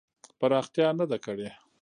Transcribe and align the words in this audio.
پراختیا 0.39 0.87
نه 0.99 1.05
ده 1.09 1.17
کړې. 1.25 1.49